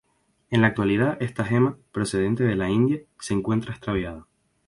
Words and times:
En 0.49 0.61
la 0.61 0.67
actualidad 0.69 1.19
esta 1.21 1.45
gema, 1.45 1.77
procedente 1.91 2.43
de 2.43 2.55
la 2.55 2.71
India, 2.71 3.03
se 3.19 3.35
encuentra 3.35 3.69
extraviada. 3.73 4.25